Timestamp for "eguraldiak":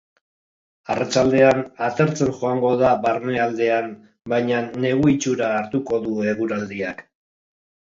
6.37-7.11